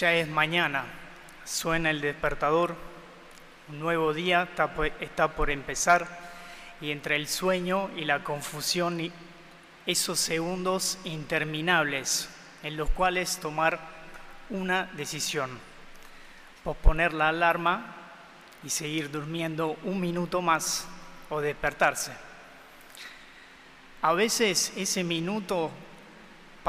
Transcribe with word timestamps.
Ya 0.00 0.14
es 0.14 0.28
mañana, 0.28 0.86
suena 1.44 1.90
el 1.90 2.00
despertador, 2.00 2.74
un 3.68 3.80
nuevo 3.80 4.14
día 4.14 4.48
está 4.98 5.28
por 5.28 5.50
empezar. 5.50 6.08
Y 6.80 6.90
entre 6.90 7.16
el 7.16 7.28
sueño 7.28 7.90
y 7.94 8.06
la 8.06 8.24
confusión, 8.24 9.12
esos 9.84 10.18
segundos 10.18 10.96
interminables 11.04 12.30
en 12.62 12.78
los 12.78 12.88
cuales 12.88 13.40
tomar 13.40 13.78
una 14.48 14.86
decisión, 14.94 15.50
posponer 16.64 17.12
la 17.12 17.28
alarma 17.28 17.94
y 18.64 18.70
seguir 18.70 19.10
durmiendo 19.10 19.76
un 19.84 20.00
minuto 20.00 20.40
más 20.40 20.88
o 21.28 21.42
despertarse. 21.42 22.12
A 24.00 24.14
veces 24.14 24.72
ese 24.76 25.04
minuto 25.04 25.70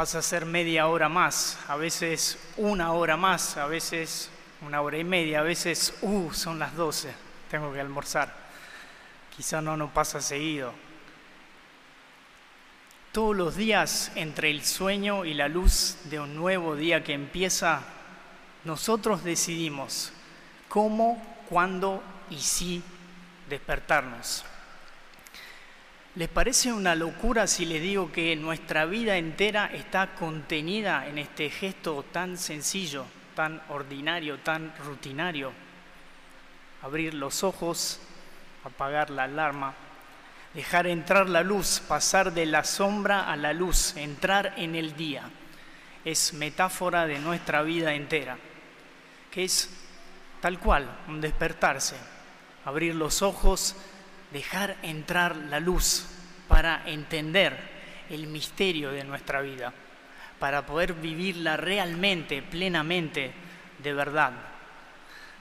pasa 0.01 0.17
a 0.17 0.23
ser 0.23 0.47
media 0.47 0.87
hora 0.87 1.09
más, 1.09 1.59
a 1.67 1.75
veces 1.75 2.39
una 2.57 2.91
hora 2.91 3.17
más, 3.17 3.55
a 3.57 3.67
veces 3.67 4.31
una 4.65 4.81
hora 4.81 4.97
y 4.97 5.03
media, 5.03 5.41
a 5.41 5.43
veces, 5.43 5.93
uh, 6.01 6.33
son 6.33 6.57
las 6.57 6.75
12, 6.75 7.13
tengo 7.51 7.71
que 7.71 7.79
almorzar. 7.79 8.33
Quizá 9.37 9.61
no 9.61 9.77
nos 9.77 9.91
pasa 9.91 10.19
seguido. 10.19 10.73
Todos 13.11 13.35
los 13.35 13.55
días 13.55 14.11
entre 14.15 14.49
el 14.49 14.65
sueño 14.65 15.23
y 15.23 15.35
la 15.35 15.47
luz 15.47 15.97
de 16.05 16.19
un 16.19 16.35
nuevo 16.35 16.75
día 16.75 17.03
que 17.03 17.13
empieza, 17.13 17.83
nosotros 18.63 19.23
decidimos 19.23 20.13
cómo, 20.67 21.23
cuándo 21.47 22.01
y 22.31 22.39
si 22.39 22.81
despertarnos. 23.47 24.45
¿Les 26.15 26.27
parece 26.27 26.73
una 26.73 26.93
locura 26.93 27.47
si 27.47 27.65
les 27.65 27.81
digo 27.81 28.11
que 28.11 28.35
nuestra 28.35 28.83
vida 28.83 29.15
entera 29.15 29.67
está 29.67 30.13
contenida 30.13 31.07
en 31.07 31.17
este 31.17 31.49
gesto 31.49 32.03
tan 32.11 32.37
sencillo, 32.37 33.05
tan 33.33 33.61
ordinario, 33.69 34.37
tan 34.39 34.73
rutinario? 34.85 35.53
Abrir 36.81 37.13
los 37.13 37.45
ojos, 37.45 38.01
apagar 38.65 39.09
la 39.09 39.23
alarma, 39.23 39.73
dejar 40.53 40.85
entrar 40.87 41.29
la 41.29 41.43
luz, 41.43 41.81
pasar 41.87 42.33
de 42.33 42.45
la 42.45 42.65
sombra 42.65 43.31
a 43.31 43.37
la 43.37 43.53
luz, 43.53 43.95
entrar 43.95 44.55
en 44.57 44.75
el 44.75 44.97
día. 44.97 45.23
Es 46.03 46.33
metáfora 46.33 47.07
de 47.07 47.19
nuestra 47.19 47.61
vida 47.61 47.93
entera, 47.93 48.37
que 49.31 49.45
es 49.45 49.69
tal 50.41 50.59
cual, 50.59 50.89
un 51.07 51.21
despertarse, 51.21 51.95
abrir 52.65 52.95
los 52.95 53.21
ojos, 53.21 53.77
dejar 54.31 54.77
entrar 54.81 55.35
la 55.35 55.59
luz 55.59 56.05
para 56.47 56.83
entender 56.85 57.57
el 58.09 58.27
misterio 58.27 58.91
de 58.91 59.03
nuestra 59.03 59.41
vida, 59.41 59.73
para 60.39 60.65
poder 60.65 60.93
vivirla 60.93 61.57
realmente, 61.57 62.41
plenamente, 62.41 63.31
de 63.79 63.93
verdad. 63.93 64.33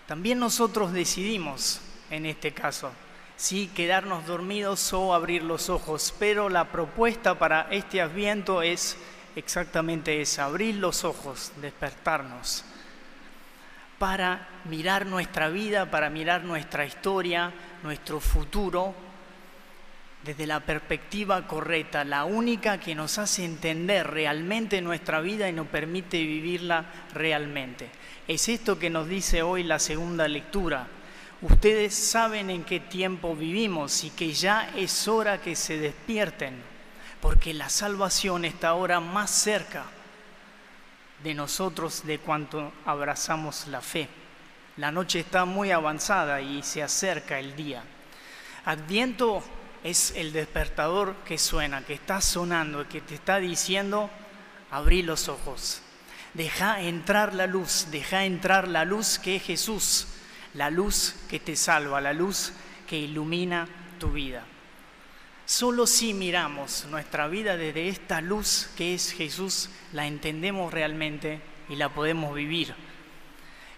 También 0.07 0.39
nosotros 0.39 0.93
decidimos, 0.93 1.81
en 2.11 2.27
este 2.27 2.53
caso, 2.53 2.93
si 3.37 3.69
quedarnos 3.69 4.27
dormidos 4.27 4.93
o 4.93 5.15
abrir 5.15 5.43
los 5.43 5.71
ojos, 5.71 6.15
pero 6.19 6.49
la 6.49 6.67
propuesta 6.67 7.39
para 7.39 7.69
este 7.71 8.01
adviento 8.01 8.63
es 8.63 8.97
exactamente 9.35 10.21
esa, 10.21 10.45
abrir 10.45 10.77
los 10.77 11.05
ojos, 11.05 11.53
despertarnos, 11.61 12.65
para 14.01 14.49
mirar 14.65 15.05
nuestra 15.05 15.51
vida, 15.51 15.91
para 15.91 16.09
mirar 16.09 16.43
nuestra 16.43 16.87
historia, 16.87 17.53
nuestro 17.83 18.19
futuro 18.19 18.95
desde 20.25 20.47
la 20.47 20.61
perspectiva 20.61 21.47
correcta, 21.47 22.03
la 22.03 22.25
única 22.25 22.81
que 22.81 22.95
nos 22.95 23.19
hace 23.19 23.45
entender 23.45 24.07
realmente 24.07 24.81
nuestra 24.81 25.21
vida 25.21 25.51
y 25.51 25.53
nos 25.53 25.67
permite 25.67 26.17
vivirla 26.17 26.87
realmente. 27.13 27.91
Es 28.27 28.49
esto 28.49 28.79
que 28.79 28.89
nos 28.89 29.07
dice 29.07 29.43
hoy 29.43 29.65
la 29.65 29.79
segunda 29.79 30.27
lectura. 30.27 30.87
Ustedes 31.43 31.95
saben 31.95 32.49
en 32.49 32.65
qué 32.65 32.81
tiempo 32.81 33.37
vivimos 33.37 34.03
y 34.05 34.11
que 34.11 34.33
ya 34.33 34.71
es 34.79 35.09
hora 35.09 35.43
que 35.43 35.55
se 35.55 35.77
despierten, 35.77 36.55
porque 37.21 37.53
la 37.53 37.69
salvación 37.69 38.47
está 38.47 38.69
ahora 38.69 38.99
más 38.99 39.31
cerca 39.31 40.00
de 41.23 41.35
nosotros 41.35 42.05
de 42.05 42.19
cuanto 42.19 42.73
abrazamos 42.85 43.67
la 43.69 43.81
fe. 43.81 44.09
La 44.77 44.91
noche 44.91 45.21
está 45.21 45.45
muy 45.45 45.71
avanzada 45.71 46.41
y 46.41 46.63
se 46.63 46.83
acerca 46.83 47.39
el 47.39 47.57
día. 47.57 47.83
Adviento 48.65 49.43
es 49.85 50.13
el 50.17 50.33
despertador 50.33 51.15
que 51.25 51.39
suena, 51.39 51.85
que 51.85 51.95
está 51.95 52.21
sonando, 52.21 52.89
que 52.89 53.01
te 53.01 53.15
está 53.15 53.39
diciendo, 53.39 54.11
abrí 54.71 55.03
los 55.03 55.29
ojos, 55.29 55.83
deja 56.35 56.81
entrar 56.81 57.35
la 57.35 57.47
luz, 57.47 57.89
deja 57.91 58.25
entrar 58.25 58.69
la 58.69 58.85
luz 58.85 59.19
que 59.19 59.37
es 59.37 59.43
Jesús, 59.43 60.07
la 60.55 60.71
luz 60.71 61.15
que 61.29 61.41
te 61.41 61.57
salva, 61.57 62.01
la 62.01 62.13
luz 62.13 62.53
que 62.87 62.99
ilumina 62.99 63.67
tu 63.99 64.13
vida. 64.13 64.45
Solo 65.51 65.89
si 65.89 66.15
miramos 66.15 66.87
nuestra 66.91 67.27
vida 67.27 67.57
desde 67.57 67.89
esta 67.89 68.21
luz 68.21 68.71
que 68.77 68.95
es 68.95 69.11
Jesús, 69.11 69.69
la 69.93 70.07
entendemos 70.07 70.73
realmente 70.73 71.41
y 71.69 71.75
la 71.75 71.89
podemos 71.89 72.35
vivir 72.35 72.75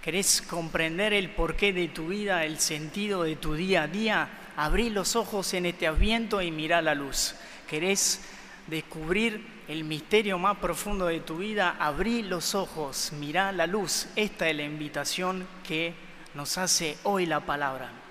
querés 0.02 0.42
comprender 0.42 1.12
el 1.12 1.30
porqué 1.30 1.72
de 1.72 1.86
tu 1.88 2.08
vida, 2.08 2.44
el 2.44 2.58
sentido 2.58 3.22
de 3.22 3.36
tu 3.36 3.54
día 3.54 3.84
a 3.84 3.86
día, 3.86 4.28
abrí 4.56 4.90
los 4.90 5.14
ojos 5.14 5.54
en 5.54 5.64
este 5.64 5.86
adviento 5.86 6.42
y 6.42 6.50
mirá 6.50 6.82
la 6.82 6.96
luz. 6.96 7.36
Querés 7.68 8.20
descubrir 8.66 9.46
el 9.68 9.84
misterio 9.84 10.38
más 10.38 10.58
profundo 10.58 11.06
de 11.06 11.20
tu 11.20 11.38
vida, 11.38 11.76
abrí 11.78 12.22
los 12.22 12.56
ojos, 12.56 13.12
mirá 13.12 13.52
la 13.52 13.68
luz. 13.68 14.08
Esta 14.16 14.48
es 14.48 14.56
la 14.56 14.64
invitación 14.64 15.46
que 15.62 15.94
nos 16.34 16.58
hace 16.58 16.98
hoy 17.04 17.26
la 17.26 17.46
palabra. 17.46 18.01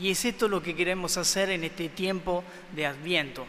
Y 0.00 0.10
es 0.10 0.24
esto 0.24 0.48
lo 0.48 0.62
que 0.62 0.74
queremos 0.74 1.18
hacer 1.18 1.50
en 1.50 1.62
este 1.62 1.90
tiempo 1.90 2.42
de 2.74 2.86
adviento. 2.86 3.46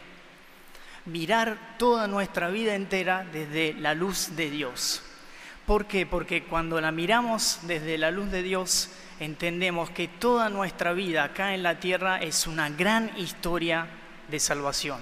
Mirar 1.06 1.78
toda 1.80 2.08
nuestra 2.08 2.50
vida 2.50 2.76
entera 2.76 3.26
desde 3.32 3.74
la 3.74 3.94
luz 3.94 4.36
de 4.36 4.50
Dios. 4.50 5.02
¿Por 5.66 5.86
qué? 5.86 6.06
Porque 6.06 6.44
cuando 6.44 6.82
la 6.82 6.92
miramos 6.92 7.60
desde 7.64 7.98
la 7.98 8.12
luz 8.12 8.30
de 8.32 8.44
Dios, 8.44 8.90
entendemos 9.22 9.92
que 9.92 10.10
toda 10.10 10.50
nuestra 10.50 10.92
vida 10.92 11.24
acá 11.24 11.56
en 11.56 11.64
la 11.64 11.80
tierra 11.80 12.22
es 12.22 12.46
una 12.48 12.70
gran 12.70 13.18
historia 13.18 13.88
de 14.28 14.40
salvación. 14.40 15.00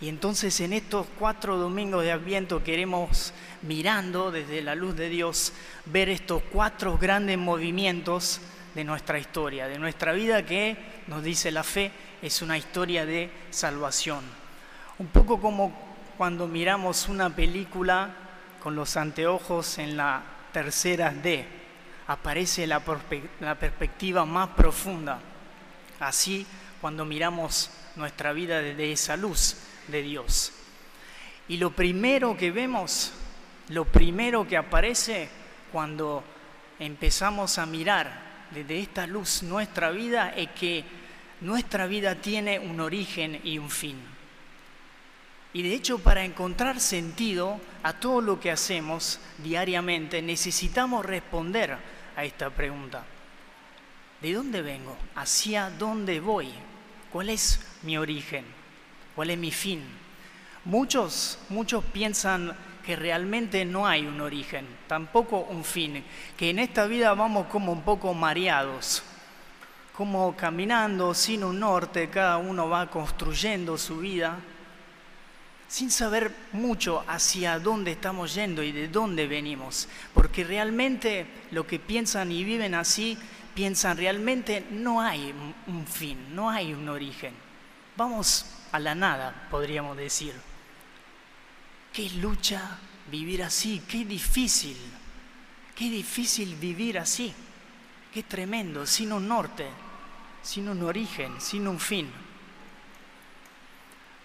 Y 0.00 0.08
entonces 0.08 0.60
en 0.60 0.72
estos 0.72 1.08
cuatro 1.18 1.56
domingos 1.56 2.04
de 2.04 2.12
Adviento 2.12 2.62
queremos, 2.62 3.32
mirando 3.62 4.30
desde 4.30 4.62
la 4.62 4.76
luz 4.76 4.94
de 4.94 5.08
Dios, 5.08 5.52
ver 5.86 6.10
estos 6.10 6.42
cuatro 6.52 6.96
grandes 6.96 7.38
movimientos 7.38 8.40
de 8.76 8.84
nuestra 8.84 9.18
historia, 9.18 9.66
de 9.68 9.78
nuestra 9.78 10.12
vida 10.12 10.44
que, 10.44 10.76
nos 11.06 11.24
dice 11.24 11.50
la 11.50 11.64
fe, 11.64 11.90
es 12.20 12.42
una 12.42 12.58
historia 12.58 13.06
de 13.06 13.30
salvación. 13.48 14.22
Un 14.98 15.06
poco 15.06 15.40
como 15.40 15.72
cuando 16.18 16.46
miramos 16.46 17.08
una 17.08 17.34
película 17.34 18.10
con 18.62 18.76
los 18.76 18.98
anteojos 18.98 19.78
en 19.78 19.96
la 19.96 20.22
tercera 20.52 21.10
D, 21.10 21.46
aparece 22.06 22.66
la, 22.66 22.80
perspectiva 22.80 24.26
más 24.26 24.50
profunda. 24.50 25.20
Así, 25.98 26.46
cuando 26.78 27.06
miramos 27.06 27.70
nuestra 27.96 28.34
vida 28.34 28.60
desde 28.60 28.92
esa 28.92 29.16
luz 29.16 29.56
de 29.88 30.02
Dios. 30.02 30.52
Y 31.48 31.56
lo 31.56 31.70
primero 31.70 32.36
que 32.36 32.50
vemos, 32.50 33.14
lo 33.70 33.86
primero 33.86 34.46
que 34.46 34.58
aparece 34.58 35.30
cuando 35.72 36.22
empezamos 36.78 37.56
a 37.56 37.64
mirar 37.64 38.26
desde 38.50 38.80
esta 38.80 39.06
luz 39.06 39.42
nuestra 39.42 39.90
vida 39.90 40.30
es 40.30 40.50
que 40.50 40.84
nuestra 41.40 41.86
vida 41.86 42.14
tiene 42.14 42.58
un 42.58 42.80
origen 42.80 43.40
y 43.44 43.58
un 43.58 43.70
fin. 43.70 43.96
Y 45.52 45.62
de 45.62 45.74
hecho 45.74 45.98
para 45.98 46.24
encontrar 46.24 46.80
sentido 46.80 47.60
a 47.82 47.94
todo 47.94 48.20
lo 48.20 48.38
que 48.40 48.50
hacemos 48.50 49.20
diariamente 49.38 50.20
necesitamos 50.22 51.04
responder 51.04 51.76
a 52.16 52.24
esta 52.24 52.50
pregunta. 52.50 53.04
¿De 54.20 54.32
dónde 54.32 54.62
vengo? 54.62 54.96
¿Hacia 55.14 55.70
dónde 55.70 56.20
voy? 56.20 56.48
¿Cuál 57.12 57.30
es 57.30 57.60
mi 57.82 57.96
origen? 57.96 58.44
¿Cuál 59.14 59.30
es 59.30 59.38
mi 59.38 59.50
fin? 59.50 59.82
Muchos, 60.64 61.38
muchos 61.48 61.84
piensan 61.84 62.56
que 62.86 62.94
realmente 62.94 63.64
no 63.64 63.84
hay 63.84 64.06
un 64.06 64.20
origen, 64.20 64.64
tampoco 64.86 65.40
un 65.40 65.64
fin, 65.64 66.04
que 66.36 66.50
en 66.50 66.60
esta 66.60 66.86
vida 66.86 67.12
vamos 67.14 67.48
como 67.48 67.72
un 67.72 67.82
poco 67.82 68.14
mareados, 68.14 69.02
como 69.96 70.36
caminando 70.36 71.12
sin 71.12 71.42
un 71.42 71.58
norte, 71.58 72.08
cada 72.08 72.36
uno 72.36 72.68
va 72.68 72.88
construyendo 72.88 73.76
su 73.76 73.98
vida 73.98 74.38
sin 75.66 75.90
saber 75.90 76.32
mucho 76.52 77.02
hacia 77.08 77.58
dónde 77.58 77.90
estamos 77.90 78.34
yendo 78.34 78.62
y 78.62 78.70
de 78.70 78.86
dónde 78.86 79.26
venimos, 79.26 79.88
porque 80.14 80.44
realmente 80.44 81.26
lo 81.50 81.66
que 81.66 81.80
piensan 81.80 82.30
y 82.30 82.44
viven 82.44 82.76
así, 82.76 83.18
piensan 83.52 83.96
realmente 83.96 84.64
no 84.70 85.00
hay 85.00 85.34
un 85.66 85.86
fin, 85.88 86.36
no 86.36 86.50
hay 86.50 86.72
un 86.72 86.88
origen. 86.88 87.34
Vamos 87.96 88.46
a 88.70 88.78
la 88.78 88.94
nada, 88.94 89.48
podríamos 89.50 89.96
decir. 89.96 90.34
Qué 91.96 92.10
lucha 92.10 92.78
vivir 93.10 93.42
así, 93.42 93.82
qué 93.88 94.04
difícil. 94.04 94.76
Qué 95.76 95.90
difícil 95.90 96.54
vivir 96.54 96.98
así, 96.98 97.34
qué 98.12 98.22
tremendo, 98.22 98.86
sin 98.86 99.12
un 99.12 99.28
norte, 99.28 99.66
sin 100.42 100.70
un 100.70 100.82
origen, 100.82 101.38
sin 101.38 101.68
un 101.68 101.78
fin. 101.78 102.10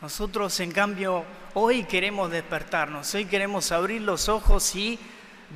Nosotros, 0.02 0.58
en 0.62 0.72
cambio, 0.72 1.26
hoy 1.54 1.84
queremos 1.84 2.32
despertarnos, 2.32 3.14
hoy 3.16 3.26
queremos 3.26 3.74
abrir 3.74 4.02
los 4.02 4.30
ojos 4.30 4.74
y 4.78 4.98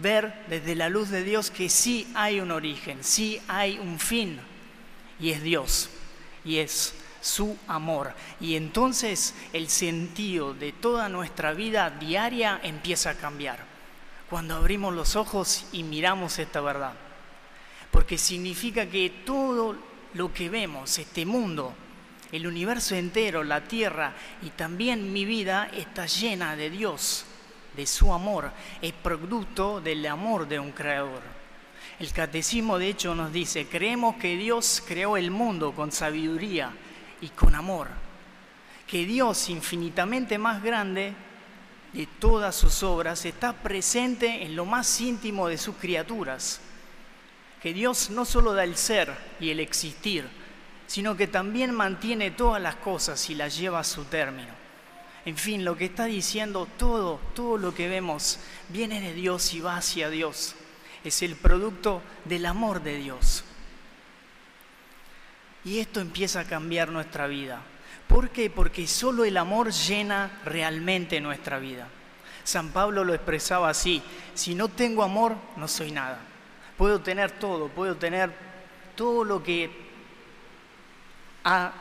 ver 0.02 0.46
desde 0.50 0.76
la 0.76 0.90
luz 0.90 1.08
de 1.08 1.24
Dios 1.24 1.50
que 1.50 1.70
sí 1.70 2.12
hay 2.14 2.42
un 2.42 2.52
origen, 2.52 3.02
sí 3.02 3.42
hay 3.48 3.80
un 3.80 3.98
fin, 3.98 4.38
y 5.18 5.32
es 5.32 5.42
Dios, 5.42 5.90
y 6.44 6.58
es 6.58 6.94
su 7.26 7.58
amor. 7.68 8.14
Y 8.40 8.56
entonces 8.56 9.34
el 9.52 9.68
sentido 9.70 10.54
de 10.54 10.72
toda 10.72 11.10
nuestra 11.10 11.54
vida 11.54 11.90
diaria 11.90 12.60
empieza 12.64 13.12
a 13.12 13.16
cambiar, 13.16 13.66
cuando 14.30 14.56
abrimos 14.56 14.94
los 14.94 15.16
ojos 15.16 15.66
y 15.72 15.84
miramos 15.84 16.38
esta 16.38 16.62
verdad. 16.62 16.94
Porque 17.90 18.18
significa 18.18 18.86
que 18.86 19.10
todo 19.26 19.76
lo 20.14 20.32
que 20.34 20.50
vemos, 20.50 21.00
este 21.00 21.26
mundo, 21.26 21.74
el 22.32 22.46
universo 22.46 22.96
entero, 22.96 23.44
la 23.44 23.62
tierra 23.62 24.14
y 24.44 24.52
también 24.52 25.12
mi 25.12 25.26
vida 25.26 25.70
está 25.74 26.06
llena 26.06 26.56
de 26.56 26.70
Dios, 26.70 27.26
de 27.76 27.88
su 27.88 28.14
amor, 28.14 28.52
es 28.82 28.94
producto 28.94 29.82
del 29.82 30.06
amor 30.06 30.48
de 30.48 30.60
un 30.60 30.72
creador. 30.72 31.22
El 32.00 32.12
catecismo 32.12 32.78
de 32.78 32.90
hecho 32.90 33.16
nos 33.16 33.32
dice, 33.32 33.68
creemos 33.68 34.18
que 34.18 34.38
Dios 34.38 34.84
creó 34.86 35.18
el 35.18 35.32
mundo 35.32 35.72
con 35.74 35.92
sabiduría 35.92 36.72
y 37.22 37.30
con 37.30 37.56
amor, 37.56 37.88
que 38.88 39.06
Dios 39.06 39.50
infinitamente 39.50 40.38
más 40.38 40.62
grande 40.62 41.14
de 41.94 42.08
todas 42.20 42.56
sus 42.56 42.84
obras 42.84 43.26
está 43.26 43.54
presente 43.54 44.44
en 44.44 44.56
lo 44.56 44.66
más 44.66 45.00
íntimo 45.00 45.48
de 45.48 45.58
sus 45.58 45.76
criaturas, 45.76 46.60
que 47.62 47.74
Dios 47.74 48.10
no 48.10 48.26
solo 48.26 48.54
da 48.54 48.64
el 48.64 48.76
ser 48.76 49.16
y 49.40 49.50
el 49.50 49.60
existir, 49.60 50.28
sino 50.88 51.16
que 51.16 51.28
también 51.28 51.74
mantiene 51.74 52.32
todas 52.32 52.62
las 52.62 52.76
cosas 52.76 53.30
y 53.30 53.36
las 53.36 53.58
lleva 53.58 53.80
a 53.80 53.84
su 53.84 54.04
término. 54.06 54.54
En 55.26 55.38
fin, 55.38 55.66
lo 55.66 55.76
que 55.76 55.86
está 55.86 56.06
diciendo 56.06 56.68
todo, 56.78 57.20
todo 57.34 57.58
lo 57.58 57.74
que 57.74 57.90
vemos 57.90 58.40
viene 58.70 59.02
de 59.02 59.14
Dios 59.14 59.54
y 59.56 59.60
va 59.60 59.78
hacia 59.78 60.10
Dios. 60.10 60.56
Es 61.04 61.24
el 61.24 61.36
producto 61.36 62.04
del 62.26 62.46
amor 62.46 62.84
de 62.84 62.98
Dios. 62.98 63.44
Y 65.66 65.80
esto 65.80 66.00
empieza 66.00 66.42
a 66.42 66.46
cambiar 66.46 66.90
nuestra 66.90 67.28
vida. 67.28 67.62
¿Por 68.08 68.30
qué? 68.30 68.50
Porque 68.50 68.88
solo 68.88 69.26
el 69.26 69.36
amor 69.36 69.72
llena 69.72 70.40
realmente 70.46 71.20
nuestra 71.20 71.60
vida. 71.60 71.88
San 72.44 72.70
Pablo 72.70 73.04
lo 73.04 73.16
expresaba 73.16 73.70
así, 73.70 74.04
si 74.36 74.54
no 74.54 74.68
tengo 74.68 75.04
amor, 75.04 75.36
no 75.58 75.68
soy 75.68 75.92
nada. 75.92 76.20
Puedo 76.78 77.02
tener 77.02 77.32
todo, 77.32 77.70
puedo 77.70 77.96
tener 77.96 78.32
todo 78.96 79.24
lo 79.24 79.42
que 79.42 79.86
a 81.44 81.74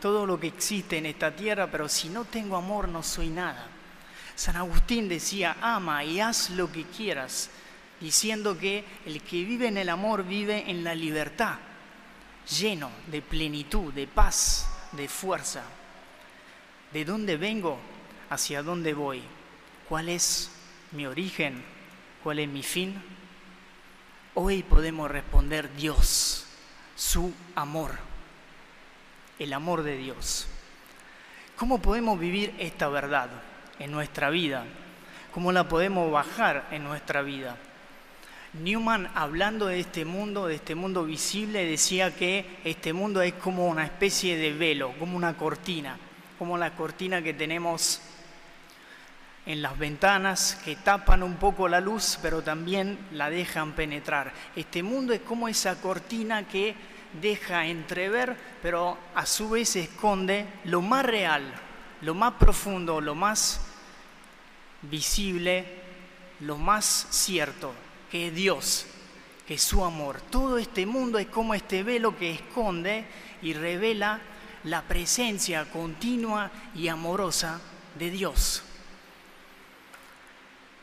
todo 0.00 0.26
lo 0.26 0.38
que 0.38 0.48
existe 0.48 0.98
en 0.98 1.06
esta 1.06 1.34
tierra, 1.34 1.70
pero 1.70 1.88
si 1.88 2.10
no 2.10 2.26
tengo 2.26 2.58
amor 2.58 2.88
no 2.88 3.02
soy 3.02 3.28
nada. 3.28 3.66
San 4.34 4.56
Agustín 4.56 5.08
decía, 5.08 5.56
ama 5.62 6.04
y 6.04 6.20
haz 6.20 6.50
lo 6.50 6.70
que 6.70 6.84
quieras, 6.84 7.48
diciendo 8.00 8.58
que 8.58 8.84
el 9.06 9.22
que 9.22 9.44
vive 9.44 9.68
en 9.68 9.78
el 9.78 9.88
amor 9.88 10.24
vive 10.24 10.70
en 10.70 10.84
la 10.84 10.94
libertad, 10.94 11.54
lleno 12.48 12.90
de 13.06 13.22
plenitud, 13.22 13.92
de 13.92 14.06
paz, 14.06 14.68
de 14.92 15.08
fuerza. 15.08 15.62
¿De 16.92 17.04
dónde 17.04 17.36
vengo? 17.36 17.78
¿Hacia 18.30 18.62
dónde 18.62 18.94
voy? 18.94 19.22
¿Cuál 19.88 20.08
es 20.08 20.50
mi 20.92 21.06
origen? 21.06 21.64
¿Cuál 22.22 22.38
es 22.38 22.48
mi 22.48 22.62
fin? 22.62 23.02
Hoy 24.34 24.62
podemos 24.62 25.10
responder 25.10 25.74
Dios, 25.76 26.46
su 26.96 27.32
amor 27.54 28.14
el 29.38 29.52
amor 29.52 29.82
de 29.82 29.96
Dios. 29.96 30.46
¿Cómo 31.56 31.80
podemos 31.80 32.18
vivir 32.18 32.54
esta 32.58 32.88
verdad 32.88 33.30
en 33.78 33.90
nuestra 33.92 34.30
vida? 34.30 34.64
¿Cómo 35.32 35.52
la 35.52 35.68
podemos 35.68 36.10
bajar 36.10 36.68
en 36.70 36.84
nuestra 36.84 37.22
vida? 37.22 37.56
Newman, 38.54 39.10
hablando 39.16 39.66
de 39.66 39.80
este 39.80 40.04
mundo, 40.04 40.46
de 40.46 40.54
este 40.54 40.76
mundo 40.76 41.04
visible, 41.04 41.66
decía 41.66 42.14
que 42.14 42.58
este 42.62 42.92
mundo 42.92 43.20
es 43.20 43.34
como 43.34 43.66
una 43.66 43.84
especie 43.84 44.36
de 44.36 44.52
velo, 44.52 44.94
como 45.00 45.16
una 45.16 45.36
cortina, 45.36 45.98
como 46.38 46.56
la 46.56 46.76
cortina 46.76 47.20
que 47.20 47.34
tenemos 47.34 48.00
en 49.44 49.60
las 49.60 49.76
ventanas 49.76 50.60
que 50.64 50.76
tapan 50.76 51.24
un 51.24 51.34
poco 51.34 51.66
la 51.66 51.80
luz, 51.80 52.16
pero 52.22 52.42
también 52.42 52.96
la 53.10 53.28
dejan 53.28 53.72
penetrar. 53.72 54.32
Este 54.54 54.84
mundo 54.84 55.12
es 55.12 55.20
como 55.22 55.48
esa 55.48 55.80
cortina 55.80 56.46
que 56.46 56.76
deja 57.20 57.66
entrever, 57.66 58.36
pero 58.62 58.96
a 59.16 59.26
su 59.26 59.50
vez 59.50 59.74
esconde 59.74 60.46
lo 60.62 60.80
más 60.80 61.04
real, 61.04 61.42
lo 62.02 62.14
más 62.14 62.34
profundo, 62.34 63.00
lo 63.00 63.16
más 63.16 63.60
visible, 64.82 65.64
lo 66.38 66.56
más 66.56 67.08
cierto, 67.10 67.74
que 68.10 68.30
Dios, 68.30 68.86
que 69.46 69.58
su 69.58 69.84
amor. 69.84 70.20
Todo 70.20 70.58
este 70.58 70.86
mundo 70.86 71.18
es 71.18 71.26
como 71.26 71.54
este 71.54 71.82
velo 71.82 72.16
que 72.16 72.30
esconde 72.30 73.04
y 73.42 73.52
revela 73.52 74.20
la 74.64 74.82
presencia 74.82 75.70
continua 75.70 76.50
y 76.74 76.88
amorosa 76.88 77.60
de 77.98 78.10
Dios. 78.10 78.62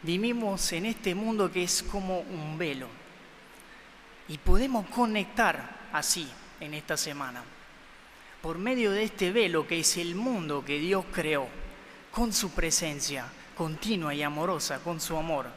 Vivimos 0.04 0.72
en 0.74 0.86
este 0.86 1.14
mundo 1.14 1.52
que 1.52 1.64
es 1.64 1.84
como 1.84 2.20
un 2.20 2.58
velo 2.58 2.88
y 4.28 4.38
podemos 4.38 4.88
conectar 4.88 5.90
así 5.94 6.28
en 6.60 6.74
esta 6.74 6.98
semana. 6.98 7.44
Por 8.42 8.58
medio 8.58 8.92
de 8.92 9.04
este 9.04 9.32
velo 9.32 9.68
que 9.68 9.80
es 9.80 9.98
el 9.98 10.16
mundo 10.16 10.66
que 10.66 10.80
Dios 10.80 11.06
creó, 11.12 11.48
con 12.12 12.34
su 12.34 12.52
presencia 12.52 13.26
continua 13.56 14.14
y 14.14 14.24
amorosa, 14.24 14.80
con 14.80 15.00
su 15.00 15.16
amor. 15.16 15.48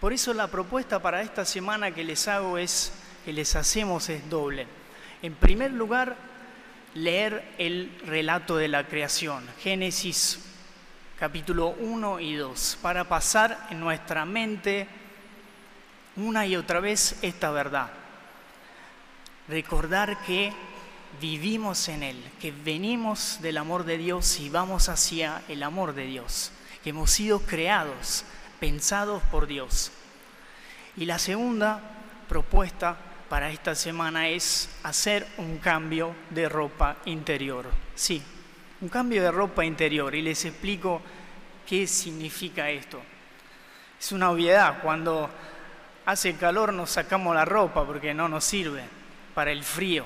Por 0.00 0.12
eso 0.12 0.32
la 0.32 0.48
propuesta 0.48 1.00
para 1.00 1.22
esta 1.22 1.44
semana 1.44 1.92
que 1.92 2.04
les 2.04 2.26
hago 2.28 2.58
es, 2.58 2.92
que 3.24 3.32
les 3.32 3.54
hacemos 3.54 4.08
es 4.08 4.28
doble. 4.30 4.66
En 5.22 5.34
primer 5.34 5.72
lugar, 5.72 6.16
leer 6.94 7.54
el 7.58 8.00
relato 8.06 8.56
de 8.56 8.68
la 8.68 8.86
creación, 8.86 9.46
Génesis 9.60 10.40
capítulo 11.18 11.68
1 11.78 12.20
y 12.20 12.34
2, 12.34 12.78
para 12.80 13.04
pasar 13.04 13.68
en 13.70 13.78
nuestra 13.80 14.24
mente 14.24 14.88
una 16.16 16.46
y 16.46 16.56
otra 16.56 16.80
vez 16.80 17.18
esta 17.22 17.50
verdad 17.50 17.90
recordar 19.50 20.22
que 20.22 20.52
vivimos 21.20 21.88
en 21.88 22.04
Él, 22.04 22.24
que 22.40 22.52
venimos 22.52 23.38
del 23.42 23.58
amor 23.58 23.84
de 23.84 23.98
Dios 23.98 24.38
y 24.38 24.48
vamos 24.48 24.88
hacia 24.88 25.42
el 25.48 25.62
amor 25.64 25.92
de 25.92 26.06
Dios, 26.06 26.52
que 26.82 26.90
hemos 26.90 27.10
sido 27.10 27.40
creados, 27.40 28.24
pensados 28.60 29.22
por 29.24 29.46
Dios. 29.46 29.90
Y 30.96 31.06
la 31.06 31.18
segunda 31.18 31.80
propuesta 32.28 32.96
para 33.28 33.50
esta 33.50 33.74
semana 33.74 34.28
es 34.28 34.68
hacer 34.82 35.26
un 35.38 35.58
cambio 35.58 36.14
de 36.30 36.48
ropa 36.48 36.98
interior. 37.06 37.66
Sí, 37.94 38.22
un 38.80 38.88
cambio 38.88 39.22
de 39.22 39.30
ropa 39.30 39.64
interior. 39.64 40.14
Y 40.14 40.22
les 40.22 40.44
explico 40.44 41.00
qué 41.66 41.86
significa 41.86 42.70
esto. 42.70 43.00
Es 43.98 44.12
una 44.12 44.30
obviedad, 44.30 44.80
cuando 44.82 45.30
hace 46.06 46.34
calor 46.34 46.72
nos 46.72 46.90
sacamos 46.90 47.34
la 47.34 47.44
ropa 47.44 47.86
porque 47.86 48.14
no 48.14 48.28
nos 48.28 48.44
sirve 48.44 48.82
para 49.34 49.52
el 49.52 49.62
frío. 49.62 50.04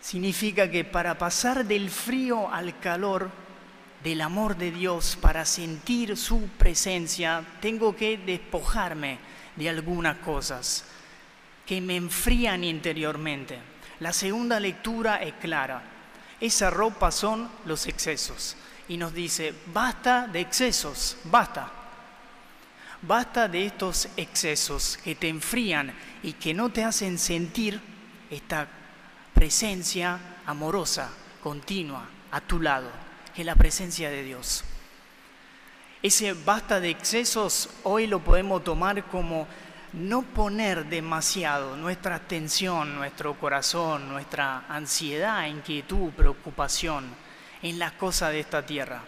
Significa 0.00 0.70
que 0.70 0.84
para 0.84 1.18
pasar 1.18 1.64
del 1.64 1.90
frío 1.90 2.52
al 2.52 2.78
calor 2.78 3.30
del 4.02 4.22
amor 4.22 4.56
de 4.56 4.70
Dios, 4.70 5.18
para 5.20 5.44
sentir 5.44 6.16
su 6.16 6.48
presencia, 6.58 7.44
tengo 7.60 7.94
que 7.94 8.16
despojarme 8.16 9.18
de 9.56 9.68
algunas 9.68 10.16
cosas 10.18 10.84
que 11.66 11.80
me 11.80 11.96
enfrían 11.96 12.64
interiormente. 12.64 13.58
La 14.00 14.12
segunda 14.12 14.58
lectura 14.58 15.16
es 15.16 15.34
clara. 15.34 15.82
Esa 16.40 16.70
ropa 16.70 17.10
son 17.10 17.48
los 17.66 17.86
excesos. 17.86 18.56
Y 18.88 18.96
nos 18.96 19.12
dice, 19.12 19.54
basta 19.72 20.26
de 20.26 20.40
excesos, 20.40 21.18
basta. 21.24 21.70
Basta 23.02 23.48
de 23.48 23.66
estos 23.66 24.08
excesos 24.16 24.98
que 25.04 25.14
te 25.14 25.28
enfrían 25.28 25.92
y 26.22 26.32
que 26.34 26.54
no 26.54 26.70
te 26.70 26.84
hacen 26.84 27.18
sentir 27.18 27.80
esta 28.30 28.66
presencia 29.34 30.18
amorosa, 30.46 31.10
continua, 31.42 32.06
a 32.30 32.40
tu 32.40 32.60
lado, 32.60 32.90
que 33.34 33.44
la 33.44 33.54
presencia 33.54 34.10
de 34.10 34.22
Dios. 34.22 34.64
Ese 36.02 36.32
basta 36.32 36.80
de 36.80 36.90
excesos 36.90 37.68
hoy 37.82 38.06
lo 38.06 38.20
podemos 38.20 38.64
tomar 38.64 39.04
como 39.04 39.46
no 39.92 40.22
poner 40.22 40.86
demasiado 40.86 41.76
nuestra 41.76 42.14
atención, 42.14 42.94
nuestro 42.94 43.34
corazón, 43.34 44.08
nuestra 44.08 44.64
ansiedad, 44.68 45.46
inquietud, 45.46 46.10
preocupación 46.12 47.06
en 47.62 47.78
las 47.78 47.92
cosas 47.92 48.32
de 48.32 48.40
esta 48.40 48.64
tierra 48.64 49.02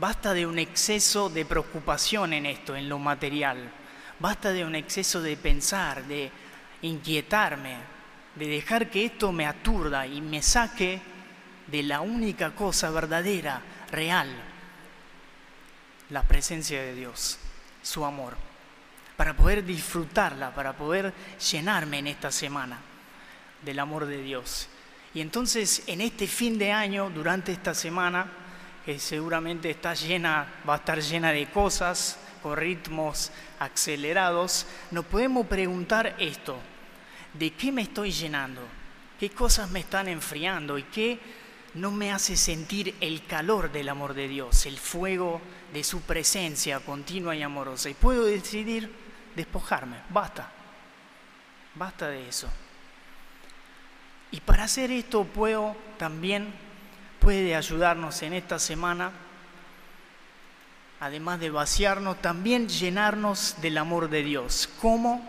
Basta 0.00 0.32
de 0.32 0.46
un 0.46 0.58
exceso 0.58 1.28
de 1.28 1.44
preocupación 1.44 2.32
en 2.32 2.46
esto, 2.46 2.74
en 2.74 2.88
lo 2.88 2.98
material, 2.98 3.70
Basta 4.18 4.50
de 4.50 4.64
un 4.64 4.74
exceso 4.74 5.20
de 5.20 5.36
pensar, 5.36 6.04
de 6.04 6.30
inquietarme, 6.80 7.76
de 8.34 8.48
dejar 8.48 8.90
que 8.90 9.04
esto 9.04 9.30
me 9.30 9.44
aturda 9.44 10.06
y 10.06 10.22
me 10.22 10.40
saque 10.40 11.00
de 11.70 11.82
la 11.82 12.00
única 12.00 12.54
cosa 12.54 12.90
verdadera, 12.90 13.62
real, 13.90 14.28
la 16.10 16.22
presencia 16.22 16.82
de 16.82 16.94
Dios, 16.94 17.38
su 17.82 18.04
amor, 18.04 18.36
para 19.16 19.34
poder 19.34 19.64
disfrutarla, 19.64 20.54
para 20.54 20.72
poder 20.72 21.12
llenarme 21.50 21.98
en 21.98 22.08
esta 22.08 22.32
semana 22.32 22.78
del 23.62 23.78
amor 23.78 24.06
de 24.06 24.22
Dios. 24.22 24.68
Y 25.14 25.20
entonces 25.20 25.82
en 25.86 26.00
este 26.00 26.26
fin 26.26 26.58
de 26.58 26.72
año, 26.72 27.10
durante 27.10 27.52
esta 27.52 27.74
semana, 27.74 28.26
que 28.84 28.98
seguramente 28.98 29.70
está 29.70 29.94
llena, 29.94 30.46
va 30.68 30.74
a 30.74 30.78
estar 30.78 31.00
llena 31.00 31.32
de 31.32 31.46
cosas, 31.50 32.18
con 32.42 32.56
ritmos 32.56 33.30
acelerados, 33.58 34.66
nos 34.90 35.04
podemos 35.04 35.46
preguntar 35.46 36.16
esto, 36.18 36.58
¿de 37.34 37.52
qué 37.52 37.70
me 37.70 37.82
estoy 37.82 38.10
llenando? 38.12 38.62
¿Qué 39.18 39.30
cosas 39.30 39.70
me 39.70 39.80
están 39.80 40.08
enfriando? 40.08 40.78
¿Y 40.78 40.84
qué 40.84 41.20
no 41.74 41.90
me 41.90 42.12
hace 42.12 42.36
sentir 42.36 42.94
el 43.00 43.24
calor 43.26 43.70
del 43.70 43.88
amor 43.88 44.14
de 44.14 44.28
Dios, 44.28 44.66
el 44.66 44.78
fuego 44.78 45.40
de 45.72 45.84
su 45.84 46.00
presencia 46.02 46.80
continua 46.80 47.36
y 47.36 47.42
amorosa? 47.42 47.88
Y 47.88 47.94
puedo 47.94 48.24
decidir 48.24 48.92
despojarme, 49.36 49.96
basta, 50.10 50.50
basta 51.74 52.08
de 52.08 52.28
eso. 52.28 52.48
Y 54.32 54.40
para 54.40 54.64
hacer 54.64 54.90
esto 54.90 55.24
puedo 55.24 55.76
también, 55.98 56.52
puede 57.20 57.56
ayudarnos 57.56 58.22
en 58.22 58.32
esta 58.32 58.58
semana, 58.58 59.12
además 61.00 61.40
de 61.40 61.50
vaciarnos, 61.50 62.20
también 62.20 62.68
llenarnos 62.68 63.56
del 63.60 63.78
amor 63.78 64.08
de 64.08 64.22
Dios. 64.22 64.68
¿Cómo? 64.80 65.20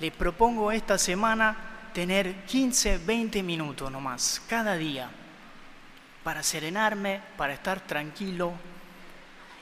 Le 0.00 0.10
propongo 0.10 0.72
esta 0.72 0.98
semana 0.98 1.56
tener 1.94 2.44
15, 2.44 2.98
20 2.98 3.42
minutos 3.42 3.90
nomás, 3.90 4.42
cada 4.48 4.76
día, 4.76 5.08
para 6.26 6.42
serenarme, 6.42 7.20
para 7.36 7.52
estar 7.52 7.86
tranquilo 7.86 8.52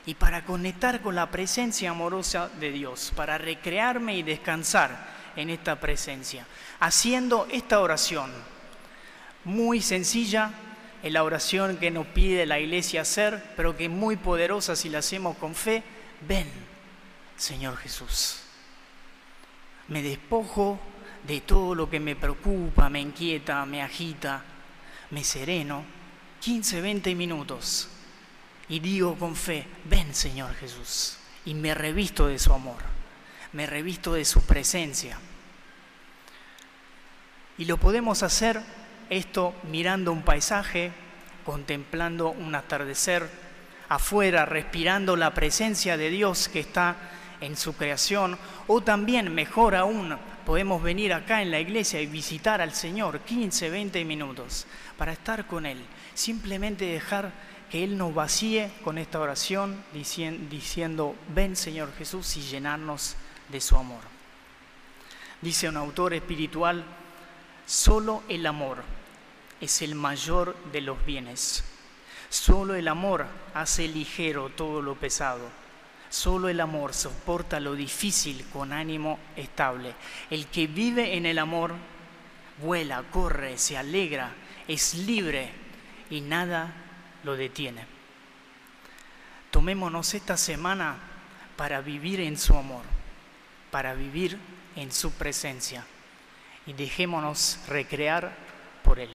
y 0.07 0.15
para 0.15 0.43
conectar 0.45 0.99
con 0.99 1.13
la 1.13 1.29
presencia 1.29 1.91
amorosa 1.91 2.49
de 2.59 2.71
Dios, 2.71 3.13
para 3.15 3.37
recrearme 3.37 4.17
y 4.17 4.23
descansar 4.23 4.97
en 5.35 5.51
esta 5.51 5.79
presencia, 5.79 6.47
haciendo 6.79 7.45
esta 7.51 7.81
oración 7.81 8.31
muy 9.43 9.79
sencilla, 9.79 10.53
en 11.03 11.13
la 11.13 11.23
oración 11.23 11.77
que 11.77 11.91
nos 11.91 12.07
pide 12.07 12.47
la 12.47 12.59
iglesia 12.59 13.01
hacer, 13.01 13.43
pero 13.55 13.77
que 13.77 13.85
es 13.85 13.91
muy 13.91 14.15
poderosa 14.15 14.75
si 14.75 14.89
la 14.89 14.97
hacemos 14.97 15.37
con 15.37 15.53
fe. 15.53 15.83
Ven, 16.27 16.49
Señor 17.37 17.77
Jesús. 17.77 18.39
Me 19.89 20.01
despojo 20.01 20.79
de 21.27 21.41
todo 21.41 21.75
lo 21.75 21.91
que 21.91 21.99
me 21.99 22.15
preocupa, 22.15 22.89
me 22.89 23.01
inquieta, 23.01 23.63
me 23.67 23.83
agita, 23.83 24.41
me 25.11 25.23
sereno. 25.23 26.04
15, 26.39 26.81
20 26.81 27.15
minutos. 27.15 27.87
Y 28.67 28.79
digo 28.79 29.15
con 29.15 29.35
fe, 29.35 29.67
ven 29.85 30.13
Señor 30.13 30.53
Jesús. 30.55 31.17
Y 31.45 31.53
me 31.53 31.73
revisto 31.73 32.27
de 32.27 32.39
su 32.39 32.53
amor, 32.53 32.81
me 33.53 33.67
revisto 33.67 34.13
de 34.13 34.25
su 34.25 34.41
presencia. 34.41 35.17
Y 37.57 37.65
lo 37.65 37.77
podemos 37.77 38.23
hacer 38.23 38.61
esto 39.09 39.53
mirando 39.69 40.11
un 40.11 40.23
paisaje, 40.23 40.91
contemplando 41.45 42.29
un 42.29 42.55
atardecer, 42.55 43.29
afuera, 43.87 44.45
respirando 44.45 45.15
la 45.15 45.33
presencia 45.33 45.95
de 45.95 46.09
Dios 46.09 46.49
que 46.49 46.59
está 46.59 46.95
en 47.41 47.55
su 47.55 47.75
creación, 47.75 48.37
o 48.67 48.81
también, 48.81 49.33
mejor 49.33 49.75
aún, 49.75 50.17
podemos 50.45 50.81
venir 50.81 51.13
acá 51.13 51.41
en 51.41 51.51
la 51.51 51.59
iglesia 51.59 52.01
y 52.01 52.05
visitar 52.05 52.61
al 52.61 52.73
Señor 52.73 53.19
15, 53.21 53.69
20 53.69 54.05
minutos 54.05 54.65
para 54.97 55.13
estar 55.13 55.47
con 55.47 55.65
Él, 55.65 55.79
simplemente 56.13 56.85
dejar 56.85 57.31
que 57.69 57.83
Él 57.83 57.97
nos 57.97 58.13
vacíe 58.13 58.71
con 58.83 58.97
esta 58.97 59.19
oración 59.19 59.83
diciendo, 59.91 61.15
ven 61.33 61.55
Señor 61.55 61.91
Jesús 61.97 62.37
y 62.37 62.41
llenarnos 62.41 63.15
de 63.49 63.59
su 63.59 63.75
amor. 63.75 64.01
Dice 65.41 65.67
un 65.67 65.77
autor 65.77 66.13
espiritual, 66.13 66.85
Solo 67.65 68.21
el 68.29 68.45
amor 68.45 68.83
es 69.59 69.81
el 69.81 69.95
mayor 69.95 70.55
de 70.71 70.81
los 70.81 71.03
bienes. 71.03 71.63
Solo 72.29 72.75
el 72.75 72.87
amor 72.87 73.25
hace 73.55 73.87
ligero 73.87 74.49
todo 74.49 74.83
lo 74.83 74.93
pesado. 74.95 75.49
Solo 76.09 76.49
el 76.49 76.59
amor 76.59 76.93
soporta 76.93 77.59
lo 77.59 77.75
difícil 77.75 78.45
con 78.51 78.73
ánimo 78.73 79.19
estable. 79.35 79.93
El 80.29 80.47
que 80.47 80.67
vive 80.67 81.15
en 81.17 81.25
el 81.25 81.39
amor 81.39 81.73
vuela, 82.61 83.03
corre, 83.11 83.57
se 83.57 83.77
alegra, 83.77 84.31
es 84.67 84.93
libre 84.93 85.51
y 86.09 86.21
nada 86.21 86.73
lo 87.23 87.35
detiene. 87.35 87.85
Tomémonos 89.51 90.13
esta 90.13 90.37
semana 90.37 90.97
para 91.55 91.81
vivir 91.81 92.19
en 92.19 92.37
su 92.37 92.55
amor, 92.55 92.83
para 93.71 93.93
vivir 93.93 94.37
en 94.75 94.91
su 94.91 95.11
presencia 95.11 95.85
y 96.65 96.73
dejémonos 96.73 97.59
recrear 97.67 98.35
por 98.83 98.99
Él. 98.99 99.03